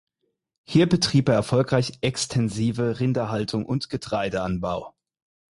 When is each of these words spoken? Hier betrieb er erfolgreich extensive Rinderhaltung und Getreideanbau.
Hier 0.63 0.89
betrieb 0.89 1.29
er 1.29 1.35
erfolgreich 1.35 1.99
extensive 2.01 2.99
Rinderhaltung 2.99 3.67
und 3.67 3.91
Getreideanbau. 3.91 4.95